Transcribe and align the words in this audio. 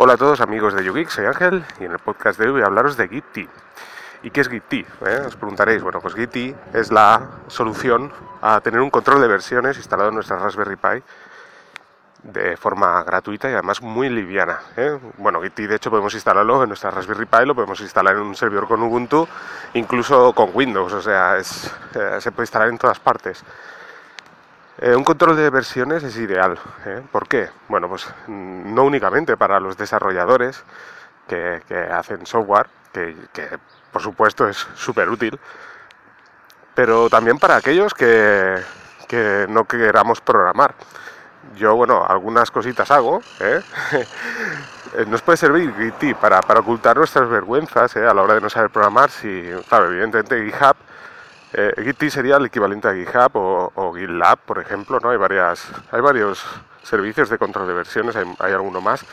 Hola 0.00 0.12
a 0.12 0.16
todos 0.16 0.40
amigos 0.40 0.74
de 0.74 0.84
YouGeek, 0.84 1.08
soy 1.08 1.24
Ángel 1.24 1.64
y 1.80 1.84
en 1.84 1.90
el 1.90 1.98
podcast 1.98 2.38
de 2.38 2.46
hoy 2.46 2.52
voy 2.52 2.62
a 2.62 2.66
hablaros 2.66 2.96
de 2.96 3.08
Git 3.08 3.48
¿Y 4.22 4.30
qué 4.30 4.42
es 4.42 4.48
Git 4.48 4.72
eh? 4.72 4.86
Os 5.26 5.34
preguntaréis, 5.34 5.82
bueno, 5.82 6.00
pues 6.00 6.14
Git 6.14 6.54
es 6.72 6.92
la 6.92 7.20
solución 7.48 8.12
a 8.40 8.60
tener 8.60 8.78
un 8.78 8.90
control 8.90 9.20
de 9.20 9.26
versiones 9.26 9.76
instalado 9.76 10.10
en 10.10 10.14
nuestra 10.14 10.38
Raspberry 10.38 10.76
Pi 10.76 11.02
de 12.22 12.56
forma 12.56 13.02
gratuita 13.02 13.50
y 13.50 13.54
además 13.54 13.82
muy 13.82 14.08
liviana. 14.08 14.60
¿eh? 14.76 15.00
Bueno, 15.16 15.42
Git 15.42 15.56
de 15.56 15.74
hecho 15.74 15.90
podemos 15.90 16.14
instalarlo 16.14 16.62
en 16.62 16.68
nuestra 16.68 16.92
Raspberry 16.92 17.26
Pi, 17.26 17.44
lo 17.44 17.56
podemos 17.56 17.80
instalar 17.80 18.14
en 18.14 18.22
un 18.22 18.36
servidor 18.36 18.68
con 18.68 18.80
Ubuntu, 18.80 19.26
incluso 19.74 20.32
con 20.32 20.50
Windows, 20.54 20.92
o 20.92 21.02
sea, 21.02 21.38
eh, 21.38 21.42
se 21.42 22.30
puede 22.30 22.44
instalar 22.44 22.68
en 22.68 22.78
todas 22.78 23.00
partes. 23.00 23.42
Eh, 24.80 24.94
un 24.94 25.02
control 25.02 25.36
de 25.36 25.50
versiones 25.50 26.04
es 26.04 26.16
ideal. 26.16 26.56
¿eh? 26.86 27.02
¿Por 27.10 27.26
qué? 27.26 27.48
Bueno, 27.68 27.88
pues 27.88 28.06
mm, 28.28 28.74
no 28.74 28.84
únicamente 28.84 29.36
para 29.36 29.58
los 29.58 29.76
desarrolladores 29.76 30.62
que, 31.26 31.60
hacen 31.92 32.24
software, 32.24 32.68
que, 32.92 33.58
por 33.92 34.02
supuesto 34.02 34.48
es 34.48 34.56
súper 34.74 35.10
útil, 35.10 35.38
pero 36.74 37.10
también 37.10 37.38
para 37.38 37.56
aquellos 37.56 37.92
que, 37.92 38.62
no 39.48 39.64
queramos 39.64 40.20
programar. 40.20 40.74
Yo, 41.56 41.74
bueno, 41.74 42.04
algunas 42.06 42.50
cositas 42.50 42.90
hago. 42.90 43.20
¿eh? 43.40 43.62
Nos 45.08 45.22
puede 45.22 45.36
servir 45.36 45.74
Git 46.00 46.16
para, 46.16 46.40
para 46.40 46.60
ocultar 46.60 46.96
nuestras 46.96 47.28
vergüenzas 47.28 47.96
a 47.96 48.14
la 48.14 48.22
hora 48.22 48.34
de 48.34 48.40
no 48.40 48.50
saber 48.50 48.70
programar. 48.70 49.10
Si, 49.10 49.50
claro, 49.68 49.86
evidentemente 49.86 50.44
GitHub 50.44 50.76
eh, 51.52 51.72
Git 51.82 52.10
sería 52.10 52.36
el 52.36 52.46
equivalente 52.46 52.88
a 52.88 52.94
GitHub 52.94 53.30
o, 53.34 53.94
GitLab, 53.94 54.38
por 54.40 54.58
ejemplo, 54.58 55.00
¿no? 55.00 55.10
Hay, 55.10 55.16
varias, 55.16 55.66
hay 55.90 56.00
varios 56.00 56.44
servicios 56.82 57.30
de 57.30 57.38
control 57.38 57.66
de 57.66 57.74
versiones, 57.74 58.16
hay, 58.16 58.52
alguno 58.52 58.80
más. 58.80 59.04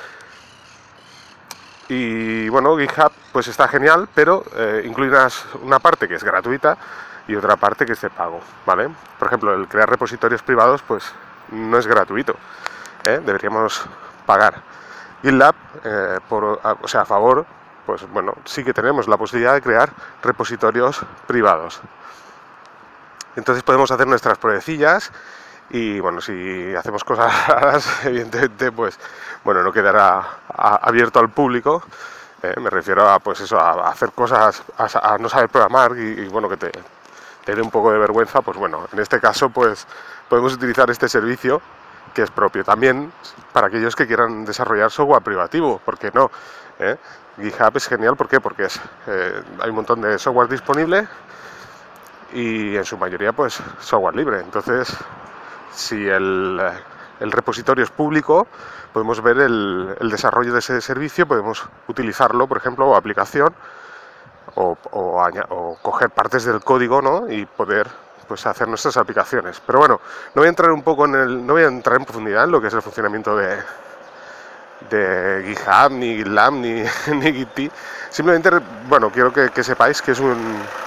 Y 1.87 2.49
bueno, 2.49 2.77
GitHub 2.77 3.11
pues 3.31 3.47
está 3.47 3.67
genial, 3.67 4.09
pero 4.13 4.43
eh, 4.55 4.83
incluye 4.85 5.15
una, 5.61 5.79
parte 5.79 6.07
que 6.07 6.15
es 6.15 6.23
gratuita 6.23 6.77
y 7.27 7.35
otra 7.35 7.55
parte 7.55 7.85
que 7.85 7.93
es 7.93 8.01
de 8.01 8.09
pago, 8.09 8.41
¿vale? 8.65 8.89
Por 9.17 9.27
ejemplo, 9.27 9.53
el 9.53 9.67
crear 9.67 9.89
repositorios 9.89 10.41
privados 10.41 10.81
pues 10.81 11.13
no 11.51 11.77
es 11.77 11.87
gratuito, 11.87 12.35
¿eh? 13.03 13.21
deberíamos 13.25 13.85
pagar. 14.25 14.61
GitLab, 15.21 15.55
eh, 15.83 16.19
o 16.29 16.87
sea, 16.87 17.01
a 17.01 17.05
favor, 17.05 17.45
pues 17.85 18.07
bueno, 18.11 18.33
sí 18.45 18.63
que 18.63 18.73
tenemos 18.73 19.07
la 19.07 19.17
posibilidad 19.17 19.53
de 19.53 19.61
crear 19.61 19.89
repositorios 20.21 21.01
privados. 21.27 21.81
Entonces 23.35 23.63
podemos 23.63 23.91
hacer 23.91 24.07
nuestras 24.07 24.37
pruebecillas 24.37 25.11
y 25.69 25.99
bueno, 25.99 26.21
si 26.21 26.73
hacemos 26.75 27.03
cosas 27.03 27.47
raras, 27.47 27.87
evidentemente, 28.05 28.71
pues 28.71 28.99
bueno, 29.43 29.63
no 29.63 29.71
quedará 29.71 30.39
abierto 30.47 31.19
al 31.19 31.29
público. 31.29 31.83
Eh, 32.43 32.53
me 32.59 32.69
refiero 32.69 33.09
a 33.09 33.19
pues 33.19 33.41
eso, 33.41 33.59
a, 33.59 33.89
hacer 33.89 34.11
cosas, 34.11 34.63
a, 34.77 35.17
no 35.17 35.29
saber 35.29 35.49
programar 35.49 35.97
y, 35.97 36.27
bueno, 36.27 36.47
que 36.47 36.57
te, 36.57 36.71
te 37.43 37.55
dé 37.55 37.61
un 37.61 37.71
poco 37.71 37.91
de 37.91 37.97
vergüenza, 37.97 38.41
pues 38.41 38.57
bueno, 38.57 38.87
en 38.91 38.99
este 38.99 39.19
caso 39.19 39.49
pues 39.49 39.87
podemos 40.29 40.53
utilizar 40.53 40.89
este 40.89 41.09
servicio 41.09 41.61
que 42.13 42.21
es 42.21 42.31
propio 42.31 42.63
también 42.63 43.11
para 43.51 43.67
aquellos 43.67 43.95
que 43.95 44.07
quieran 44.07 44.45
desarrollar 44.45 44.91
software 44.91 45.21
privativo, 45.21 45.79
¿por 45.83 45.97
qué 45.97 46.11
no? 46.13 46.31
¿Eh? 46.79 46.95
GitHub 47.41 47.75
es 47.75 47.87
genial, 47.87 48.15
¿por 48.15 48.27
qué? 48.29 48.39
Porque 48.39 48.65
es, 48.65 48.79
eh, 49.07 49.41
hay 49.59 49.69
un 49.69 49.75
montón 49.75 50.01
de 50.01 50.17
software 50.17 50.47
disponible 50.47 51.07
y 52.33 52.75
en 52.75 52.85
su 52.85 52.97
mayoría 52.97 53.33
pues 53.33 53.61
software 53.79 54.15
libre. 54.15 54.39
Entonces, 54.39 54.95
si 55.71 56.07
el, 56.07 56.59
el 57.19 57.31
repositorio 57.31 57.83
es 57.83 57.91
público, 57.91 58.47
podemos 58.93 59.21
ver 59.21 59.39
el, 59.39 59.95
el, 59.99 60.09
desarrollo 60.09 60.53
de 60.53 60.59
ese 60.59 60.81
servicio, 60.81 61.27
podemos 61.27 61.67
utilizarlo, 61.87 62.47
por 62.47 62.57
ejemplo, 62.57 62.87
o 62.87 62.95
aplicación, 62.95 63.53
o, 64.55 64.77
o, 64.91 65.77
coger 65.81 66.09
partes 66.09 66.45
del 66.45 66.63
código 66.63 67.01
¿no? 67.01 67.29
y 67.29 67.45
poder 67.45 67.87
pues 68.27 68.45
hacer 68.45 68.67
nuestras 68.67 68.97
aplicaciones. 68.97 69.61
Pero 69.65 69.79
bueno, 69.79 70.01
no 70.33 70.41
voy 70.41 70.47
a 70.47 70.49
entrar 70.49 70.71
un 70.71 70.81
poco 70.81 71.05
en 71.05 71.15
el, 71.15 71.45
no 71.45 71.53
voy 71.53 71.63
a 71.63 71.67
entrar 71.67 71.97
en 71.97 72.05
profundidad 72.05 72.45
en 72.45 72.51
lo 72.51 72.61
que 72.61 72.67
es 72.67 72.73
el 72.73 72.81
funcionamiento 72.81 73.35
de, 73.35 73.57
de 74.89 75.43
GitHub, 75.47 75.91
ni 75.91 76.17
GitLab, 76.17 76.53
ni, 76.53 76.83
ni 77.13 77.33
Git. 77.33 77.71
Simplemente, 78.09 78.49
bueno, 78.87 79.11
quiero 79.11 79.33
que, 79.33 79.63
sepáis 79.63 80.01
que 80.01 80.11
es 80.11 80.21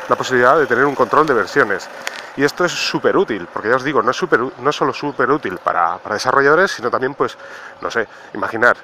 la 0.08 0.16
posibilidad 0.16 0.58
de 0.58 0.66
tener 0.66 0.84
un 0.84 0.94
control 0.94 1.26
de 1.26 1.34
versiones. 1.34 1.88
Y 2.36 2.44
esto 2.44 2.64
es 2.64 2.72
súper 2.72 3.16
útil, 3.16 3.48
porque 3.52 3.68
ya 3.68 3.76
os 3.76 3.84
digo, 3.84 4.02
no 4.02 4.12
es, 4.12 4.20
no 4.60 4.72
solo 4.72 4.92
súper 4.92 5.30
útil 5.30 5.58
para, 5.58 5.98
desarrolladores, 6.10 6.70
sino 6.70 6.90
también, 6.90 7.14
pues, 7.14 7.36
no 7.80 7.90
sé, 7.90 8.06
imaginar 8.32 8.76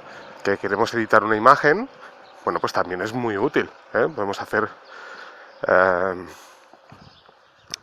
que 0.43 0.59
queremos 0.59 0.93
editar 0.93 1.25
una 1.25 1.37
imagen, 1.37 1.89
bueno, 2.45 2.61
pues 2.61 2.73
también 2.73 3.01
es 3.01 3.13
muy 3.13 3.39
útil. 3.39 3.71
¿eh? 3.95 4.09
Podemos 4.15 4.41
hacer, 4.43 4.69
eh, 5.67 6.27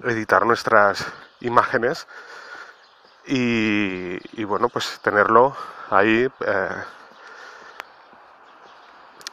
editar 0.04 0.46
nuestras 0.46 1.06
imágenes 1.40 2.08
y, 3.26 4.44
bueno, 4.44 4.70
pues 4.70 5.00
tenerlo 5.02 5.56
ahí. 5.90 6.30
Eh, 6.40 6.70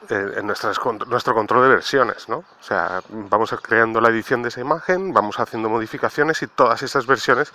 en 0.09 0.47
nuestro 0.47 1.34
control 1.34 1.62
de 1.62 1.69
versiones, 1.69 2.28
¿no? 2.28 2.38
O 2.38 2.62
sea, 2.62 3.03
vamos 3.09 3.54
creando 3.62 4.00
la 4.00 4.09
edición 4.09 4.42
de 4.42 4.48
esa 4.48 4.60
imagen, 4.60 5.12
vamos 5.12 5.38
haciendo 5.38 5.69
modificaciones 5.69 6.42
y 6.42 6.47
todas 6.47 6.82
esas 6.82 7.06
versiones 7.06 7.53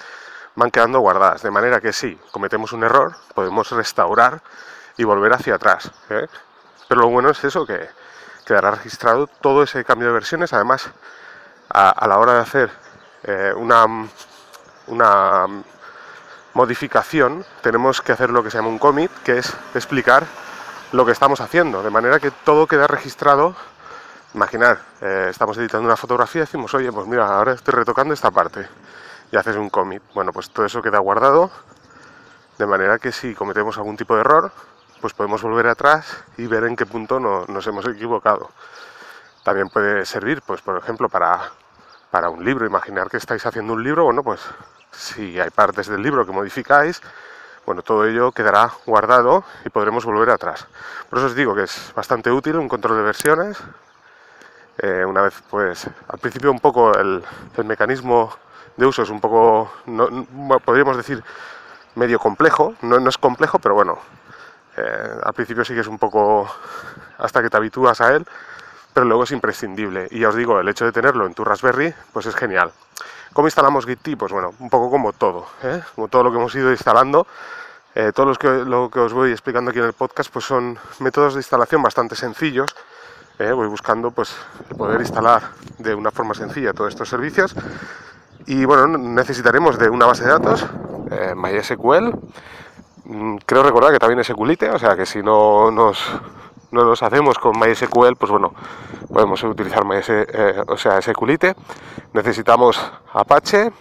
van 0.56 0.72
quedando 0.72 1.00
guardadas. 1.00 1.42
De 1.42 1.52
manera 1.52 1.82
que 1.82 1.94
si 1.94 2.16
cometemos 2.32 2.74
un 2.74 2.84
error, 2.84 3.16
podemos 3.34 3.72
restaurar 3.72 4.42
y 4.98 5.04
volver 5.04 5.34
hacia 5.34 5.56
atrás. 5.56 5.92
¿eh? 6.10 6.28
Pero 6.88 7.02
lo 7.02 7.10
bueno 7.10 7.30
es 7.30 7.44
eso, 7.44 7.66
que 7.66 7.90
quedará 8.46 8.72
registrado 8.72 9.28
todo 9.28 9.64
ese 9.64 9.84
cambio 9.84 10.10
de 10.10 10.14
versiones. 10.14 10.54
Además, 10.54 10.90
a, 11.70 12.08
la 12.08 12.18
hora 12.20 12.34
de 12.34 12.40
hacer 12.40 12.72
eh, 13.24 13.54
una, 13.56 13.86
una 14.88 15.48
modificación, 16.54 17.46
tenemos 17.62 18.02
que 18.02 18.12
hacer 18.12 18.30
lo 18.30 18.44
que 18.44 18.52
se 18.52 18.58
llama 18.58 18.70
un 18.70 18.80
commit, 18.80 19.12
que 19.24 19.40
es 19.40 19.54
explicar 19.74 20.26
lo 20.94 21.06
que 21.08 21.12
estamos 21.12 21.42
haciendo, 21.42 21.82
de 21.82 21.90
manera 21.90 22.20
que 22.20 22.30
todo 22.30 22.68
queda 22.68 22.86
registrado. 22.86 23.56
Imaginar, 24.36 24.80
eh, 25.02 25.28
estamos 25.30 25.58
editando 25.58 25.88
una 25.88 25.98
fotografía 25.98 26.42
y 26.42 26.46
decimos, 26.46 26.72
oye, 26.76 26.92
pues 26.92 27.08
mira, 27.08 27.36
ahora 27.36 27.54
estoy 27.54 27.74
retocando 27.74 28.14
esta 28.14 28.30
parte 28.30 28.68
y 29.32 29.36
haces 29.36 29.56
un 29.56 29.72
commit. 29.72 30.04
Bueno, 30.14 30.32
pues 30.32 30.52
todo 30.52 30.68
eso 30.68 30.84
queda 30.84 31.00
guardado, 31.00 31.50
de 32.60 32.68
manera 32.68 33.00
que 33.00 33.12
si 33.12 33.34
cometemos 33.34 33.76
algún 33.78 33.98
tipo 33.98 34.14
de 34.14 34.22
error, 34.22 34.52
pues 35.02 35.14
podemos 35.14 35.42
volver 35.42 35.68
atrás 35.68 36.24
y 36.38 36.46
ver 36.46 36.64
en 36.66 36.76
qué 36.76 36.86
punto 36.86 37.20
no, 37.20 37.46
nos 37.48 37.66
hemos 37.66 37.88
equivocado. 37.88 38.52
También 39.44 39.70
puede 39.70 40.06
servir, 40.06 40.44
pues 40.46 40.62
por 40.62 40.78
ejemplo, 40.78 41.10
para, 41.10 41.52
para 42.12 42.30
un 42.30 42.46
libro. 42.46 42.68
Imaginar 42.68 43.10
que 43.10 43.18
estáis 43.18 43.44
haciendo 43.48 43.74
un 43.74 43.84
libro, 43.84 44.04
bueno, 44.04 44.22
pues 44.22 44.42
si 44.92 45.40
hay 45.40 45.50
partes 45.50 45.88
del 45.88 46.04
libro 46.04 46.24
que 46.24 46.32
modificáis, 46.32 47.02
bueno, 47.66 47.82
todo 47.82 48.06
ello 48.06 48.32
quedará 48.32 48.72
guardado 48.86 49.44
y 49.66 49.70
podremos 49.70 50.06
volver 50.06 50.30
atrás. 50.30 50.68
Por 51.10 51.20
eso 51.20 51.28
os 51.28 51.36
digo 51.36 51.56
que 51.56 51.64
es 51.64 51.94
bastante 51.96 52.30
útil 52.30 52.58
un 52.58 52.68
control 52.68 52.98
de 52.98 53.04
versiones. 53.04 53.58
Eh, 54.80 55.06
una 55.06 55.22
vez, 55.22 55.42
pues, 55.50 55.88
al 56.08 56.20
principio 56.20 56.52
un 56.52 56.60
poco 56.60 56.98
el, 56.98 57.24
mecanismo 57.64 58.36
de 58.76 58.86
uso 58.86 59.04
es 59.04 59.10
un 59.10 59.22
poco, 59.22 59.72
podríamos 60.66 60.98
decir, 60.98 61.24
medio 61.96 62.20
complejo. 62.20 62.76
No, 62.82 62.98
es 63.08 63.18
complejo, 63.18 63.60
pero 63.60 63.76
bueno, 63.76 64.00
eh, 64.76 65.12
al 65.24 65.34
principio 65.34 65.64
sí 65.64 65.74
que 65.74 65.82
es 65.82 65.88
un 65.88 66.00
poco 66.00 66.50
hasta 67.18 67.42
que 67.42 67.50
te 67.50 67.58
habitúas 67.58 68.02
a 68.02 68.16
él, 68.16 68.26
pero 68.94 69.06
luego 69.06 69.24
es 69.24 69.32
imprescindible. 69.32 70.08
Y 70.12 70.20
ya 70.20 70.30
os 70.30 70.36
digo, 70.36 70.60
el 70.60 70.68
hecho 70.68 70.86
de 70.86 70.92
tenerlo 70.92 71.26
en 71.26 71.34
tu 71.34 71.46
Raspberry, 71.46 71.94
pues 72.12 72.26
es 72.26 72.36
genial. 72.36 72.72
¿Cómo 73.34 73.48
instalamos 73.48 73.86
Git? 73.88 74.16
Pues 74.16 74.32
bueno, 74.32 74.54
un 74.60 74.70
poco 74.70 74.92
como 74.92 75.12
todo, 75.12 75.48
¿eh? 75.64 75.82
como 75.96 76.08
todo 76.08 76.24
lo 76.24 76.32
que 76.32 76.38
hemos 76.38 76.54
ido 76.54 76.70
instalando. 76.72 77.26
Eh, 77.96 78.12
todo 78.14 78.28
lo 78.28 78.36
que, 78.36 78.48
lo 78.48 78.90
que 78.90 79.00
os 79.00 79.14
voy 79.14 79.32
explicando 79.32 79.72
aquí 79.72 79.80
en 79.80 79.86
el 79.86 79.94
podcast 79.94 80.32
pues 80.32 80.46
son 80.46 80.78
métodos 81.00 81.34
de 81.34 81.40
instalación 81.40 81.82
bastante 81.82 82.16
sencillos. 82.16 82.76
¿eh? 83.40 83.52
voy 83.52 83.68
buscando 83.68 84.12
pues 84.12 84.36
poder 84.78 85.02
instalar 85.02 85.42
de 85.80 85.96
una 85.96 86.12
forma 86.12 86.36
sencilla 86.36 86.74
todos 86.74 86.94
estos 86.94 87.10
servicios. 87.10 87.56
Y 88.46 88.66
bueno, 88.66 88.98
necesitaremos 88.98 89.80
de 89.80 89.90
una 89.90 90.06
base 90.06 90.26
de 90.26 90.30
datos, 90.30 90.66
MySQL. 91.36 92.14
Mm, 93.06 93.38
creo 93.46 93.64
recordar 93.64 93.92
que 93.92 94.00
también 94.00 94.20
es 94.20 94.28
SQLite, 94.28 94.70
o 94.70 94.80
sea 94.80 94.96
que 94.96 95.06
si 95.06 95.24
no 95.24 95.72
nos 95.72 96.00
no 96.74 96.84
los 96.84 97.04
hacemos 97.04 97.38
con 97.38 97.58
MySQL, 97.60 98.16
pues 98.18 98.32
bueno, 98.32 98.54
podemos 99.14 99.42
utilizar 99.44 99.86
MySQL, 99.86 100.26
eh, 100.34 101.02
SQLite. 101.02 101.56
Necesitamos 102.14 102.92
Apache 103.14 103.72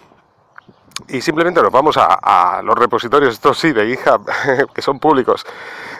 y 1.07 1.21
simplemente 1.21 1.61
nos 1.61 1.71
vamos 1.71 1.97
a, 1.97 2.61
los 2.63 2.77
repositorios, 2.77 3.33
estos 3.33 3.57
sí, 3.57 3.71
de 3.71 3.87
GitHub, 3.87 4.29
que 4.73 4.81
son 4.83 4.99
públicos. 4.99 5.43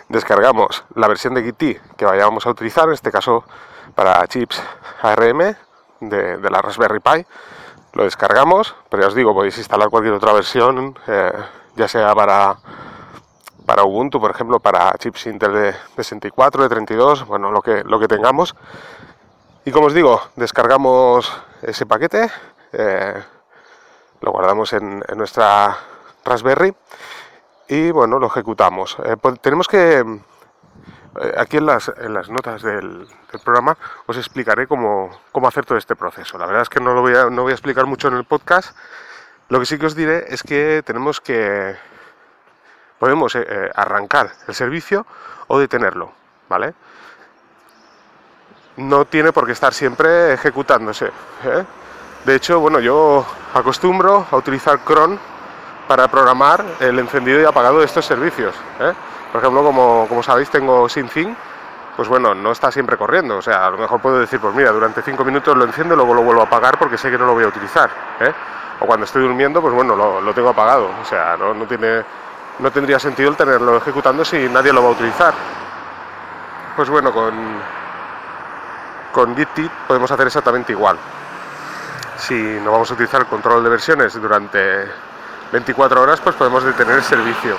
Descargamos 0.07 0.83
la 0.93 1.07
versión 1.07 1.33
de 1.33 1.43
Git 1.43 1.81
que 1.97 2.05
vayamos 2.05 2.45
a 2.45 2.51
utilizar, 2.51 2.85
en 2.85 2.93
este 2.93 3.11
caso 3.11 3.43
para 3.95 4.25
chips 4.27 4.61
ARM 5.01 5.55
de, 5.99 6.37
la 6.49 6.61
Raspberry 6.61 6.99
Pi. 6.99 7.25
Lo 7.93 8.03
descargamos, 8.03 8.75
pero 8.89 9.01
ya 9.01 9.07
os 9.07 9.15
digo, 9.15 9.33
podéis 9.33 9.57
instalar 9.57 9.89
cualquier 9.89 10.13
otra 10.13 10.31
versión, 10.33 10.97
eh, 11.07 11.31
ya 11.75 11.87
sea 11.87 12.13
para 12.13 12.57
para 13.65 13.83
Ubuntu, 13.83 14.19
por 14.19 14.31
ejemplo, 14.31 14.59
para 14.59 14.93
chips 14.97 15.27
Intel 15.27 15.53
de, 15.53 15.75
64, 15.95 16.63
de 16.63 16.69
32, 16.69 17.25
bueno, 17.25 17.51
lo 17.51 17.61
que, 17.61 17.83
lo 17.83 17.99
que 17.99 18.07
tengamos. 18.07 18.55
Y 19.65 19.71
como 19.71 19.87
os 19.87 19.93
digo, 19.93 20.21
descargamos 20.35 21.31
ese 21.61 21.85
paquete, 21.85 22.29
eh, 22.73 23.23
lo 24.21 24.31
guardamos 24.31 24.73
en, 24.73 25.01
nuestra 25.15 25.77
Raspberry 26.25 26.75
y 27.67 27.91
bueno, 27.91 28.19
lo 28.19 28.27
ejecutamos. 28.27 28.97
Eh, 29.05 29.15
pues 29.19 29.39
tenemos 29.39 29.67
que, 29.67 29.99
eh, 29.99 31.33
aquí 31.37 31.57
en 31.57 31.65
las, 31.65 31.91
en 31.97 32.13
las 32.13 32.29
notas 32.29 32.61
del, 32.61 33.07
programa 33.43 33.75
os 34.05 34.15
explicaré 34.17 34.67
cómo, 34.67 35.09
cómo, 35.31 35.47
hacer 35.47 35.65
todo 35.65 35.77
este 35.77 35.95
proceso. 35.95 36.37
La 36.37 36.45
verdad 36.45 36.61
es 36.61 36.69
que 36.69 36.79
no 36.79 36.93
lo 36.93 37.01
voy 37.01 37.15
a, 37.15 37.29
no 37.29 37.43
voy 37.43 37.51
a 37.51 37.55
explicar 37.55 37.85
mucho 37.85 38.07
en 38.09 38.15
el 38.15 38.25
podcast. 38.25 38.75
Lo 39.49 39.59
que 39.59 39.65
sí 39.65 39.77
que 39.79 39.85
os 39.85 39.95
diré 39.95 40.25
es 40.27 40.43
que 40.43 40.83
tenemos 40.85 41.19
que, 41.19 41.75
podemos 43.03 43.37
arrancar 43.75 44.31
el 44.47 44.55
servicio 44.55 45.05
o 45.47 45.59
detenerlo, 45.59 46.11
¿vale? 46.47 46.73
no 48.77 49.05
tiene 49.05 49.31
por 49.31 49.45
qué 49.45 49.51
estar 49.51 49.73
siempre 49.73 50.33
ejecutándose. 50.33 51.07
¿eh? 51.07 51.63
De 52.25 52.35
hecho, 52.35 52.59
bueno, 52.59 52.79
yo 52.79 53.25
acostumbro 53.53 54.25
a 54.31 54.35
utilizar 54.35 54.79
cron 54.79 55.19
para 55.87 56.07
programar 56.07 56.63
el 56.79 56.97
encendido 56.99 57.41
y 57.41 57.45
apagado 57.45 57.79
de 57.79 57.85
estos 57.85 58.05
servicios. 58.05 58.55
¿eh? 58.79 58.93
Por 59.31 59.41
ejemplo, 59.41 59.63
como, 59.63 60.05
como 60.07 60.23
sabéis, 60.23 60.49
tengo 60.49 60.87
SynthIn, 60.87 61.35
pues 61.95 62.07
bueno, 62.07 62.33
no 62.33 62.51
está 62.51 62.71
siempre 62.71 62.97
corriendo. 62.97 63.37
O 63.37 63.41
sea, 63.41 63.67
a 63.67 63.71
lo 63.71 63.77
mejor 63.77 63.99
puedo 63.99 64.19
decir, 64.19 64.39
pues 64.39 64.55
mira, 64.55 64.71
durante 64.71 65.01
5 65.01 65.23
minutos 65.25 65.55
lo 65.55 65.65
enciendo 65.65 65.95
luego 65.95 66.13
lo 66.13 66.21
vuelvo 66.21 66.41
a 66.41 66.45
apagar 66.45 66.79
porque 66.79 66.97
sé 66.97 67.11
que 67.11 67.17
no 67.17 67.25
lo 67.25 67.33
voy 67.33 67.43
a 67.43 67.47
utilizar. 67.47 67.89
¿eh? 68.21 68.33
O 68.79 68.85
cuando 68.85 69.05
estoy 69.05 69.21
durmiendo, 69.21 69.61
pues 69.61 69.73
bueno, 69.73 69.95
lo, 69.95 70.21
lo 70.21 70.33
tengo 70.33 70.49
apagado. 70.49 70.89
O 71.01 71.05
sea, 71.05 71.35
no, 71.37 71.53
no, 71.53 71.65
tiene, 71.65 72.03
no 72.59 72.71
tendría 72.71 72.99
sentido 72.99 73.29
el 73.29 73.37
tenerlo 73.37 73.77
ejecutando 73.77 74.23
si 74.23 74.47
nadie 74.49 74.71
lo 74.73 74.83
va 74.83 74.89
a 74.89 74.91
utilizar. 74.91 75.33
Pues 76.75 76.89
bueno, 76.89 77.11
con, 77.11 77.33
con 79.11 79.35
Git 79.35 79.71
podemos 79.87 80.11
hacer 80.11 80.27
exactamente 80.27 80.71
igual. 80.71 80.97
Si 82.17 82.33
no 82.33 82.71
vamos 82.71 82.89
a 82.89 82.93
utilizar 82.93 83.21
el 83.21 83.27
control 83.27 83.63
de 83.63 83.69
versiones 83.69 84.13
durante 84.21 84.87
24 85.51 86.01
horas, 86.01 86.21
pues 86.21 86.35
podemos 86.35 86.63
detener 86.63 86.95
el 86.95 87.03
servicio. 87.03 87.57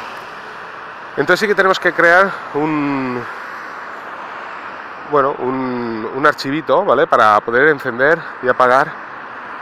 Entonces 1.16 1.40
sí 1.40 1.46
que 1.46 1.54
tenemos 1.54 1.78
que 1.78 1.92
crear 1.92 2.30
un 2.54 3.22
bueno, 5.10 5.34
un, 5.38 6.24
archivito, 6.26 6.84
¿vale? 6.84 7.06
Para 7.06 7.38
poder 7.40 7.68
encender 7.68 8.18
y 8.42 8.48
apagar 8.48 8.90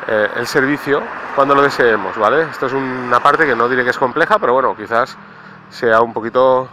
eh, 0.07 0.29
el 0.37 0.47
servicio 0.47 1.03
cuando 1.35 1.55
lo 1.55 1.63
deseemos, 1.63 2.17
¿vale? 2.17 2.43
Esto 2.43 2.67
es 2.67 2.73
una 2.73 3.21
parte 3.21 3.47
que 3.47 3.57
no 3.57 3.69
diré 3.69 3.85
que 3.85 3.91
es 3.91 3.99
compleja, 3.99 4.39
pero 4.39 4.53
bueno, 4.53 4.77
quizás 4.77 5.17
sea 5.71 6.01
un 6.03 6.13
poquito 6.13 6.69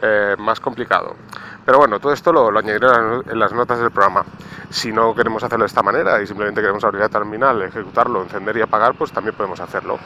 eh, 0.00 0.36
más 0.38 0.60
complicado. 0.60 1.16
Pero 1.64 1.78
bueno, 1.78 1.98
todo 1.98 2.12
esto 2.12 2.32
lo, 2.32 2.56
añadiré 2.56 2.86
en 3.26 3.38
las 3.38 3.52
notas 3.52 3.78
del 3.78 3.90
programa. 3.90 4.24
Si 4.70 4.92
no 4.92 5.14
queremos 5.14 5.42
hacerlo 5.42 5.64
de 5.64 5.68
esta 5.68 5.82
manera 5.82 6.22
y 6.22 6.26
simplemente 6.26 6.60
queremos 6.60 6.84
abrir 6.84 7.02
el 7.02 7.10
terminal, 7.10 7.62
ejecutarlo, 7.62 8.22
encender 8.22 8.56
y 8.56 8.62
apagar, 8.62 8.94
pues 8.94 9.12
también 9.12 9.34
podemos 9.34 9.60
hacerlo. 9.60 9.98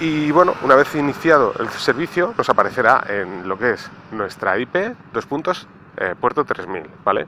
Y 0.00 0.30
bueno, 0.32 0.54
una 0.62 0.74
vez 0.74 0.94
iniciado 0.96 1.54
el 1.60 1.68
servicio, 1.70 2.34
nos 2.36 2.48
aparecerá 2.50 3.04
en 3.08 3.48
lo 3.48 3.56
que 3.56 3.70
es 3.70 3.90
nuestra 4.10 4.58
IP, 4.58 4.96
dos 5.12 5.26
puntos, 5.26 5.68
eh, 5.96 6.14
puerto 6.20 6.44
3000, 6.44 6.82
¿vale? 7.04 7.26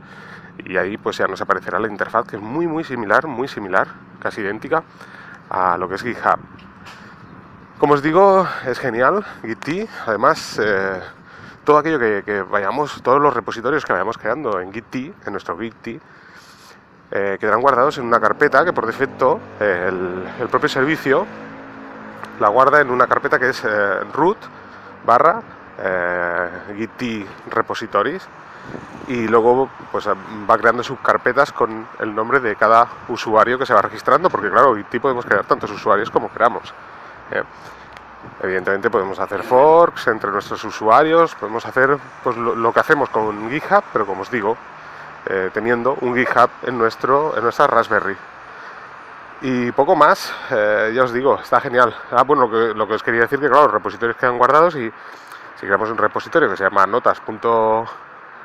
Y 0.64 0.76
ahí 0.76 0.96
pues 0.96 1.16
ya 1.16 1.28
nos 1.28 1.40
aparecerá 1.40 1.78
la 1.78 1.86
interfaz 1.86 2.26
que 2.26 2.36
es 2.36 2.42
muy 2.42 2.66
muy 2.66 2.82
similar, 2.82 3.28
muy 3.28 3.46
similar, 3.46 3.86
casi 4.20 4.40
idéntica 4.40 4.82
a 5.50 5.76
lo 5.76 5.88
que 5.88 5.96
es 5.96 6.02
GitHub. 6.02 6.38
Como 7.78 7.94
os 7.94 8.02
digo, 8.02 8.46
es 8.66 8.78
genial, 8.78 9.24
Git, 9.42 9.88
además 10.06 10.58
eh, 10.62 11.00
todo 11.64 11.78
aquello 11.78 11.98
que, 11.98 12.42
vayamos, 12.42 13.02
todos 13.02 13.20
los 13.20 13.34
repositorios 13.34 13.84
que 13.84 13.92
vayamos 13.92 14.16
creando 14.16 14.60
en 14.60 14.72
Git, 14.72 14.94
en 14.94 15.32
nuestro 15.32 15.58
Git, 15.58 16.00
eh, 17.10 17.36
quedarán 17.38 17.60
guardados 17.60 17.98
en 17.98 18.04
una 18.04 18.18
carpeta 18.18 18.64
que 18.64 18.72
por 18.72 18.84
defecto 18.84 19.38
eh, 19.60 19.90
el, 20.40 20.48
propio 20.48 20.68
servicio 20.68 21.24
la 22.40 22.48
guarda 22.48 22.80
en 22.80 22.90
una 22.90 23.06
carpeta 23.06 23.38
que 23.38 23.50
es 23.50 23.62
eh, 23.64 24.00
root 24.12 24.36
barra 25.04 25.40
git 26.76 27.28
repositories 27.48 28.26
y 29.08 29.28
luego 29.28 29.70
pues 29.92 30.08
va 30.08 30.58
creando 30.58 30.82
subcarpetas 30.82 31.52
con 31.52 31.86
el 32.00 32.14
nombre 32.14 32.40
de 32.40 32.56
cada 32.56 32.88
usuario 33.08 33.58
que 33.58 33.66
se 33.66 33.72
va 33.72 33.82
registrando 33.82 34.28
porque 34.28 34.50
claro 34.50 34.74
Git 34.74 35.00
podemos 35.00 35.24
crear 35.24 35.44
tantos 35.44 35.70
usuarios 35.70 36.10
como 36.10 36.32
queramos 36.32 36.74
Evidentemente 38.42 38.90
podemos 38.90 39.18
hacer 39.18 39.42
forks 39.42 40.06
entre 40.08 40.30
nuestros 40.30 40.62
usuarios, 40.64 41.34
podemos 41.34 41.64
hacer 41.64 41.96
pues, 42.22 42.36
lo, 42.36 42.72
que 42.72 42.80
hacemos 42.80 43.08
con 43.08 43.50
GitHub, 43.50 43.84
pero 43.92 44.06
como 44.06 44.22
os 44.22 44.30
digo, 44.30 44.56
eh, 45.26 45.50
teniendo 45.52 45.96
un 46.00 46.14
GitHub 46.14 46.50
en, 46.62 46.76
nuestro, 46.76 47.36
en 47.36 47.42
nuestra 47.42 47.66
Raspberry. 47.66 48.16
Y 49.42 49.70
poco 49.72 49.94
más, 49.94 50.32
eh, 50.50 50.92
ya 50.94 51.04
os 51.04 51.12
digo, 51.12 51.38
está 51.40 51.60
genial. 51.60 51.94
Ah, 52.10 52.22
bueno, 52.24 52.46
lo 52.46 52.50
que, 52.50 52.74
lo 52.74 52.88
que 52.88 52.94
os 52.94 53.02
quería 53.02 53.22
decir 53.22 53.38
que 53.38 53.48
claro, 53.48 53.64
los 53.64 53.72
repositorios 53.72 54.16
quedan 54.16 54.38
guardados 54.38 54.74
y 54.76 54.90
si 55.56 55.66
creamos 55.66 55.90
un 55.90 55.98
repositorio 55.98 56.50
que 56.50 56.56
se 56.56 56.64
llama 56.64 56.86
notas. 56.86 57.20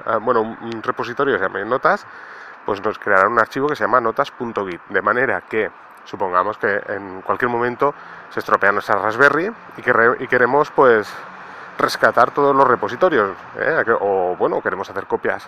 Eh, 0.06 0.18
bueno, 0.22 0.42
un 0.42 0.84
repositorio 0.84 1.34
que 1.34 1.40
se 1.40 1.46
llama 1.46 1.64
notas, 1.66 2.06
pues 2.66 2.84
nos 2.84 3.00
creará 3.00 3.28
un 3.28 3.40
archivo 3.40 3.68
que 3.68 3.76
se 3.76 3.84
llama 3.84 4.02
notas.git, 4.02 4.82
de 4.90 5.02
manera 5.02 5.42
que 5.42 5.70
supongamos 6.04 6.58
que 6.58 6.82
en 6.88 7.22
cualquier 7.22 7.50
momento 7.50 7.94
se 8.30 8.40
estropea 8.40 8.72
nuestra 8.72 8.96
Raspberry 8.96 9.52
y, 9.78 9.82
que 9.82 10.28
queremos 10.28 10.72
pues 10.72 11.12
rescatar 11.78 12.32
todos 12.32 12.56
los 12.56 12.68
repositorios 12.68 13.36
¿eh? 13.58 13.84
o 14.00 14.36
bueno 14.38 14.62
queremos 14.62 14.90
hacer 14.90 15.06
copias 15.06 15.48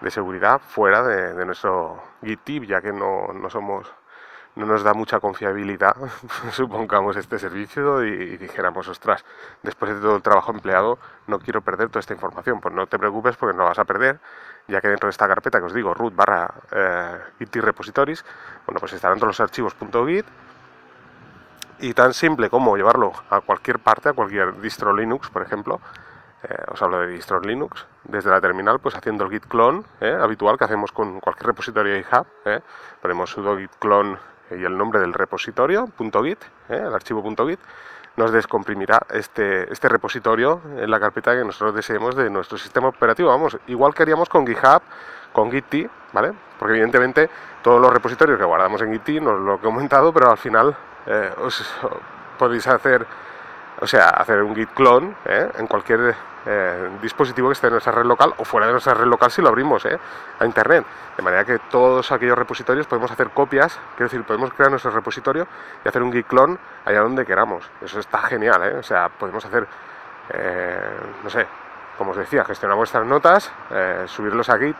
de 0.00 0.10
seguridad 0.10 0.60
fuera 0.60 1.02
de, 1.02 1.44
nuestro 1.44 2.02
GitHub 2.22 2.64
ya 2.64 2.80
que 2.80 2.92
no, 2.92 3.32
no 3.32 3.48
somos 3.48 3.92
no 4.54 4.66
nos 4.66 4.82
da 4.82 4.92
mucha 4.92 5.18
confiabilidad, 5.18 5.96
supongamos, 6.52 7.16
este 7.16 7.38
servicio 7.38 8.04
y, 8.04 8.36
dijéramos, 8.36 8.86
ostras, 8.88 9.24
después 9.62 9.94
de 9.94 10.00
todo 10.00 10.16
el 10.16 10.22
trabajo 10.22 10.52
empleado, 10.52 10.98
no 11.26 11.38
quiero 11.38 11.62
perder 11.62 11.88
toda 11.88 12.00
esta 12.00 12.12
información. 12.12 12.60
Pues 12.60 12.74
no 12.74 12.86
te 12.86 12.98
preocupes 12.98 13.36
porque 13.36 13.56
no 13.56 13.64
vas 13.64 13.78
a 13.78 13.84
perder, 13.84 14.20
ya 14.68 14.80
que 14.80 14.88
dentro 14.88 15.06
de 15.06 15.12
esta 15.12 15.26
carpeta 15.26 15.58
que 15.58 15.66
os 15.66 15.74
digo, 15.74 15.94
root 15.94 16.14
barra 16.14 16.52
eh, 16.70 17.18
git 17.38 17.56
repositories, 17.56 18.24
bueno, 18.66 18.78
pues 18.78 18.92
estarán 18.92 19.18
todos 19.18 19.28
los 19.28 19.40
archivos 19.40 19.74
.git 20.06 20.26
y 21.78 21.94
tan 21.94 22.14
simple 22.14 22.48
como 22.48 22.76
llevarlo 22.76 23.12
a 23.30 23.40
cualquier 23.40 23.78
parte, 23.78 24.10
a 24.10 24.12
cualquier 24.12 24.60
distro 24.60 24.94
Linux, 24.94 25.30
por 25.30 25.42
ejemplo, 25.42 25.80
eh, 26.44 26.56
os 26.68 26.80
hablo 26.82 27.00
de 27.00 27.08
distro 27.08 27.40
Linux, 27.40 27.86
desde 28.04 28.30
la 28.30 28.40
terminal, 28.40 28.78
pues 28.80 28.94
haciendo 28.94 29.24
el 29.24 29.30
git 29.30 29.46
clone 29.46 29.82
eh, 30.00 30.16
habitual 30.20 30.58
que 30.58 30.64
hacemos 30.64 30.92
con 30.92 31.20
cualquier 31.20 31.46
repositorio 31.46 31.94
de 31.94 32.04
GitHub, 32.04 32.26
ponemos 33.00 33.30
sudo 33.30 33.56
git 33.56 33.70
clone 33.80 34.16
y 34.58 34.64
el 34.64 34.76
nombre 34.76 35.00
del 35.00 35.12
repositorio, 35.12 35.88
.git, 35.98 36.42
¿eh? 36.68 36.82
el 36.86 36.94
archivo 36.94 37.22
.git, 37.22 37.60
nos 38.16 38.30
descomprimirá 38.30 39.00
este, 39.10 39.72
este 39.72 39.88
repositorio 39.88 40.60
en 40.76 40.90
la 40.90 41.00
carpeta 41.00 41.34
que 41.34 41.44
nosotros 41.44 41.74
deseemos 41.74 42.14
de 42.14 42.28
nuestro 42.28 42.58
sistema 42.58 42.88
operativo. 42.88 43.30
Vamos, 43.30 43.56
igual 43.68 43.94
que 43.94 44.02
haríamos 44.02 44.28
con 44.28 44.46
GitHub, 44.46 44.82
con 45.32 45.50
Git, 45.50 45.90
¿vale? 46.12 46.32
Porque 46.58 46.74
evidentemente 46.74 47.30
todos 47.62 47.80
los 47.80 47.90
repositorios 47.90 48.38
que 48.38 48.44
guardamos 48.44 48.82
en 48.82 48.92
Git, 48.92 49.22
nos 49.22 49.40
lo 49.40 49.54
he 49.54 49.58
comentado, 49.58 50.12
pero 50.12 50.30
al 50.30 50.38
final 50.38 50.76
eh, 51.06 51.30
os 51.38 51.64
podéis 52.38 52.66
hacer 52.66 53.06
o 53.82 53.86
sea, 53.86 54.10
hacer 54.10 54.42
un 54.42 54.54
git 54.54 54.70
clone 54.74 55.14
¿eh? 55.24 55.48
en 55.58 55.66
cualquier 55.66 56.14
eh, 56.44 56.90
dispositivo 57.00 57.48
que 57.48 57.52
esté 57.52 57.68
en 57.68 57.74
nuestra 57.74 57.92
red 57.92 58.04
local 58.04 58.34
o 58.36 58.44
fuera 58.44 58.66
de 58.66 58.72
nuestra 58.72 58.94
red 58.94 59.06
local 59.06 59.30
si 59.30 59.40
lo 59.40 59.48
abrimos 59.48 59.84
¿eh? 59.84 59.98
a 60.38 60.44
internet. 60.44 60.84
De 61.16 61.22
manera 61.22 61.44
que 61.44 61.58
todos 61.70 62.10
aquellos 62.10 62.36
repositorios 62.36 62.86
podemos 62.86 63.10
hacer 63.10 63.30
copias, 63.30 63.78
quiero 63.96 64.10
decir, 64.10 64.24
podemos 64.24 64.52
crear 64.52 64.70
nuestro 64.70 64.90
repositorio 64.90 65.46
y 65.84 65.88
hacer 65.88 66.02
un 66.02 66.12
git 66.12 66.26
clone 66.26 66.58
allá 66.84 67.00
donde 67.00 67.24
queramos. 67.24 67.70
Eso 67.80 68.00
está 68.00 68.18
genial, 68.22 68.62
¿eh? 68.64 68.76
O 68.76 68.82
sea, 68.82 69.08
podemos 69.08 69.44
hacer, 69.44 69.68
no 71.22 71.30
sé, 71.30 71.46
como 71.98 72.10
os 72.12 72.16
decía, 72.16 72.44
gestionar 72.44 72.76
vuestras 72.76 73.06
notas, 73.06 73.52
subirlos 74.06 74.48
a 74.48 74.58
Git, 74.58 74.76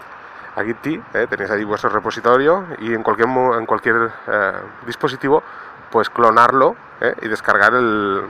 a 0.56 0.62
Git, 0.64 1.02
tenéis 1.28 1.50
ahí 1.50 1.62
vuestro 1.62 1.90
repositorio 1.90 2.66
y 2.78 2.94
en 2.94 3.02
cualquier, 3.02 3.28
en 3.28 3.66
cualquier 3.66 4.10
dispositivo, 4.86 5.42
pues 5.90 6.08
clonarlo 6.10 6.74
y 7.20 7.28
descargar 7.28 7.74
el 7.74 8.24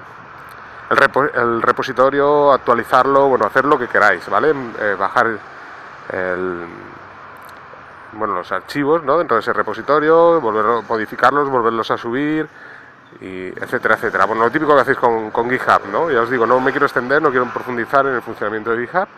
el, 0.93 1.63
repositorio, 1.63 2.53
actualizarlo, 2.53 3.29
bueno, 3.29 3.47
hacer 3.47 3.65
lo 3.65 3.79
que 3.79 3.89
queráis, 3.89 4.29
¿vale? 4.29 4.51
Eh, 4.51 4.95
bajar 4.99 5.39
el, 6.13 6.67
bueno, 8.13 8.35
los 8.35 8.53
archivos 8.53 9.03
¿no? 9.03 9.19
dentro 9.19 9.37
de 9.37 9.41
ese 9.41 9.53
repositorio, 9.53 10.41
volver, 10.41 10.85
modificarlos, 10.89 11.49
volverlos 11.49 11.91
a 11.91 11.97
subir, 11.97 12.47
y 13.21 13.49
etcétera, 13.49 13.95
etcétera. 13.95 14.27
Bueno, 14.27 14.45
lo 14.45 14.51
típico 14.51 14.75
que 14.75 14.81
hacéis 14.81 14.99
con, 14.99 15.31
con, 15.31 15.51
GitHub, 15.51 15.87
¿no? 15.91 16.11
Ya 16.11 16.23
os 16.23 16.31
digo, 16.31 16.47
no 16.47 16.61
me 16.61 16.71
quiero 16.71 16.87
extender, 16.87 17.21
no 17.21 17.31
quiero 17.31 17.47
profundizar 17.47 18.07
en 18.07 18.15
el 18.15 18.23
funcionamiento 18.23 18.71
de 18.71 18.87
GitHub 18.87 19.09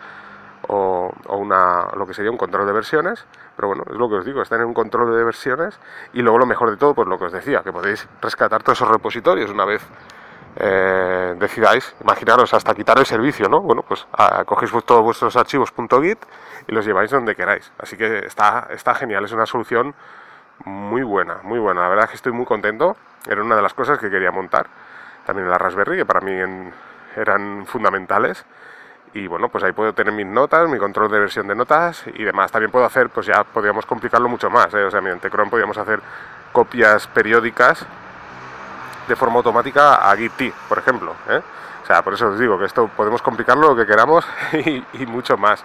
o, 0.67 1.13
o 1.27 1.37
una, 1.37 1.87
lo 1.95 2.05
que 2.07 2.13
sería 2.13 2.31
un 2.31 2.37
control 2.37 2.65
de 2.65 2.73
versiones, 2.73 3.25
pero 3.55 3.69
bueno, 3.69 3.83
es 3.89 3.95
lo 3.95 4.09
que 4.09 4.15
os 4.15 4.25
digo, 4.25 4.41
es 4.41 4.49
tener 4.49 4.65
un 4.65 4.73
control 4.73 5.15
de 5.15 5.23
versiones 5.23 5.79
y 6.13 6.21
luego 6.21 6.39
lo 6.39 6.45
mejor 6.45 6.71
de 6.71 6.77
todo, 6.77 6.93
pues 6.93 7.07
lo 7.07 7.17
que 7.17 7.25
os 7.25 7.31
decía, 7.31 7.61
que 7.63 7.71
podéis 7.71 8.07
rescatar 8.21 8.63
todos 8.63 8.79
esos 8.79 8.89
repositorios 8.89 9.49
una 9.51 9.65
vez 9.65 9.81
eh, 10.57 11.35
decidáis, 11.37 11.93
imaginaros 12.01 12.53
hasta 12.53 12.73
quitar 12.73 12.97
el 12.97 13.05
servicio, 13.05 13.49
¿no? 13.49 13.61
Bueno, 13.61 13.83
pues 13.83 14.07
ah, 14.13 14.43
cogéis 14.45 14.71
todos 14.85 15.03
vuestros 15.03 15.35
archivos 15.35 15.73
.git 16.01 16.19
y 16.67 16.71
los 16.71 16.85
lleváis 16.85 17.11
donde 17.11 17.35
queráis. 17.35 17.71
Así 17.77 17.97
que 17.97 18.19
está, 18.19 18.67
está 18.69 18.95
genial, 18.95 19.25
es 19.25 19.31
una 19.33 19.45
solución 19.45 19.93
muy 20.63 21.03
buena, 21.03 21.39
muy 21.43 21.59
buena. 21.59 21.81
La 21.81 21.89
verdad 21.89 22.05
es 22.05 22.11
que 22.11 22.15
estoy 22.15 22.31
muy 22.31 22.45
contento. 22.45 22.95
Era 23.27 23.41
una 23.41 23.55
de 23.55 23.61
las 23.61 23.73
cosas 23.73 23.99
que 23.99 24.09
quería 24.09 24.31
montar. 24.31 24.67
También 25.25 25.45
en 25.45 25.51
la 25.51 25.57
Raspberry, 25.57 25.97
que 25.97 26.05
para 26.05 26.21
mí 26.21 26.31
eran 27.15 27.65
fundamentales. 27.65 28.45
Y 29.13 29.27
bueno, 29.27 29.49
pues 29.49 29.63
ahí 29.63 29.71
puedo 29.71 29.93
tener 29.93 30.13
mis 30.13 30.25
notas, 30.25 30.69
mi 30.69 30.77
control 30.77 31.09
de 31.09 31.19
versión 31.19 31.47
de 31.47 31.55
notas 31.55 32.05
y 32.13 32.23
demás. 32.23 32.51
También 32.51 32.71
puedo 32.71 32.85
hacer, 32.85 33.09
pues 33.09 33.25
ya 33.25 33.43
podríamos 33.43 33.85
complicarlo 33.85 34.29
mucho 34.29 34.49
más. 34.49 34.73
¿eh? 34.73 34.83
O 34.83 34.91
sea, 34.91 35.01
mediante 35.01 35.29
Chrome 35.29 35.49
podríamos 35.49 35.77
hacer 35.77 36.01
copias 36.51 37.07
periódicas 37.07 37.85
de 39.07 39.15
forma 39.15 39.37
automática 39.37 39.95
a 39.95 40.15
Git, 40.15 40.53
por 40.67 40.77
ejemplo. 40.77 41.15
¿eh? 41.29 41.41
O 41.83 41.85
sea, 41.85 42.01
por 42.01 42.13
eso 42.13 42.29
os 42.29 42.39
digo 42.39 42.57
que 42.57 42.65
esto 42.65 42.87
podemos 42.87 43.21
complicarlo 43.21 43.69
lo 43.69 43.75
que 43.75 43.85
queramos 43.85 44.25
y, 44.53 45.05
mucho 45.05 45.37
más. 45.37 45.63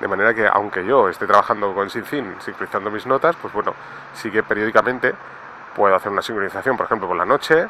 De 0.00 0.08
manera 0.08 0.34
que, 0.34 0.46
aunque 0.46 0.84
yo 0.84 1.08
esté 1.08 1.26
trabajando 1.26 1.72
con 1.74 1.88
SyncIn, 1.88 2.36
sincronizando 2.40 2.90
mis 2.90 3.06
notas, 3.06 3.36
pues 3.40 3.54
bueno, 3.54 3.74
sí 4.12 4.30
que 4.30 4.42
periódicamente 4.42 5.14
puedo 5.74 5.94
hacer 5.94 6.10
una 6.12 6.22
sincronización, 6.22 6.76
por 6.76 6.86
ejemplo, 6.86 7.08
por 7.08 7.16
la 7.16 7.24
noche, 7.24 7.68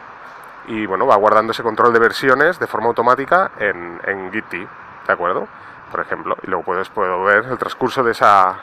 y 0.66 0.86
bueno, 0.86 1.06
va 1.06 1.16
guardando 1.16 1.52
ese 1.52 1.62
control 1.62 1.92
de 1.92 1.98
versiones 1.98 2.58
de 2.58 2.66
forma 2.66 2.88
automática 2.88 3.52
en, 3.58 4.00
en 4.04 4.32
Git, 4.32 4.50
¿de 4.50 5.12
acuerdo? 5.12 5.46
Por 5.90 6.00
ejemplo, 6.00 6.36
y 6.42 6.46
luego 6.46 6.64
puedes, 6.64 6.88
puedo 6.88 7.22
ver 7.22 7.44
el 7.44 7.58
transcurso 7.58 8.02
de 8.02 8.12
esa, 8.12 8.62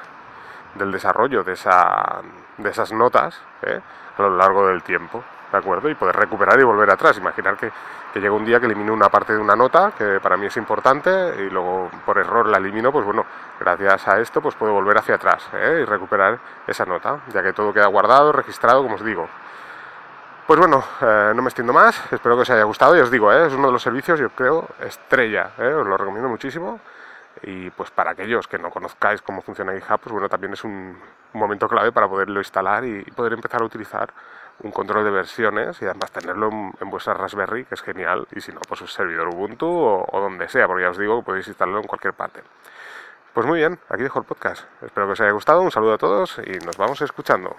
del 0.75 0.91
desarrollo 0.91 1.43
de, 1.43 1.53
esa, 1.53 2.21
de 2.57 2.69
esas 2.69 2.91
notas 2.91 3.39
¿eh? 3.61 3.79
a 4.17 4.21
lo 4.21 4.35
largo 4.35 4.67
del 4.67 4.83
tiempo. 4.83 5.23
¿De 5.51 5.57
acuerdo? 5.57 5.89
Y 5.89 5.95
poder 5.95 6.15
recuperar 6.15 6.59
y 6.59 6.63
volver 6.63 6.89
atrás. 6.89 7.17
Imaginar 7.17 7.57
que, 7.57 7.71
que 8.13 8.19
llega 8.19 8.33
un 8.33 8.45
día 8.45 8.59
que 8.59 8.65
elimino 8.65 8.93
una 8.93 9.09
parte 9.09 9.33
de 9.33 9.39
una 9.39 9.55
nota 9.55 9.91
que 9.97 10.19
para 10.19 10.37
mí 10.37 10.47
es 10.47 10.57
importante 10.57 11.09
y 11.39 11.49
luego 11.49 11.89
por 12.05 12.17
error 12.17 12.47
la 12.47 12.57
elimino, 12.57 12.91
pues 12.91 13.05
bueno, 13.05 13.25
gracias 13.59 14.07
a 14.07 14.19
esto 14.19 14.41
pues 14.41 14.55
puedo 14.55 14.73
volver 14.73 14.97
hacia 14.97 15.15
atrás 15.15 15.47
¿eh? 15.53 15.79
y 15.81 15.85
recuperar 15.85 16.39
esa 16.67 16.85
nota, 16.85 17.19
ya 17.33 17.43
que 17.43 17.53
todo 17.53 17.73
queda 17.73 17.87
guardado, 17.87 18.31
registrado, 18.31 18.83
como 18.83 18.95
os 18.95 19.03
digo. 19.03 19.27
Pues 20.47 20.59
bueno, 20.59 20.83
eh, 21.01 21.31
no 21.35 21.43
me 21.43 21.49
extiendo 21.49 21.73
más, 21.73 22.01
espero 22.11 22.35
que 22.35 22.41
os 22.41 22.49
haya 22.49 22.63
gustado 22.63 22.97
y 22.97 22.99
os 22.99 23.11
digo, 23.11 23.31
¿eh? 23.31 23.47
es 23.47 23.53
uno 23.53 23.67
de 23.67 23.73
los 23.73 23.83
servicios, 23.83 24.19
yo 24.19 24.29
creo, 24.29 24.67
estrella, 24.79 25.51
os 25.57 25.85
lo 25.85 25.95
recomiendo 25.95 26.27
muchísimo 26.27 26.79
y 27.43 27.69
pues 27.71 27.91
para 27.91 28.11
aquellos 28.11 28.47
que 28.47 28.57
no 28.57 28.69
conozcáis 28.69 29.21
cómo 29.21 29.41
funciona 29.41 29.73
GitHub, 29.73 29.99
pues 29.99 30.13
bueno, 30.13 30.29
también 30.29 30.53
es 30.53 30.63
un, 30.63 30.97
momento 31.33 31.67
clave 31.67 31.91
para 31.91 32.07
poderlo 32.07 32.39
instalar 32.39 32.83
y 32.85 33.03
poder 33.11 33.33
empezar 33.33 33.61
a 33.61 33.65
utilizar 33.65 34.11
un 34.63 34.71
control 34.71 35.05
de 35.05 35.11
versiones 35.11 35.81
y 35.81 35.85
además 35.85 36.11
tenerlo 36.11 36.49
en, 36.79 36.89
vuestra 36.89 37.13
Raspberry, 37.13 37.65
que 37.65 37.75
es 37.75 37.81
genial, 37.81 38.27
y 38.35 38.41
si 38.41 38.51
no, 38.51 38.59
pues 38.67 38.81
un 38.81 38.87
servidor 38.87 39.27
Ubuntu 39.29 39.67
o, 39.67 40.19
donde 40.19 40.47
sea, 40.49 40.67
porque 40.67 40.83
ya 40.83 40.89
os 40.89 40.97
digo 40.97 41.19
que 41.19 41.25
podéis 41.25 41.47
instalarlo 41.47 41.81
en 41.81 41.87
cualquier 41.87 42.13
parte. 42.13 42.41
Pues 43.33 43.45
muy 43.45 43.59
bien, 43.59 43.79
aquí 43.89 44.03
dejo 44.03 44.19
el 44.19 44.25
podcast. 44.25 44.65
Espero 44.81 45.07
que 45.07 45.13
os 45.13 45.21
haya 45.21 45.31
gustado, 45.31 45.61
un 45.61 45.71
saludo 45.71 45.93
a 45.93 45.97
todos 45.97 46.41
y 46.45 46.65
nos 46.65 46.77
vamos 46.77 47.01
escuchando. 47.01 47.55